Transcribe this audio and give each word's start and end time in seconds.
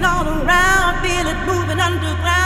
all 0.00 0.26
around, 0.26 1.02
feel 1.02 1.26
it 1.26 1.38
moving 1.46 1.78
underground. 1.78 2.41